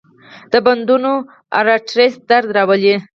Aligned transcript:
د 0.51 0.53
بندونو 0.65 1.13
ارترایټس 1.59 2.15
درد 2.29 2.49
راولي. 2.57 2.95